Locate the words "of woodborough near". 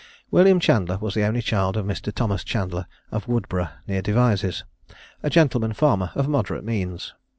3.11-4.01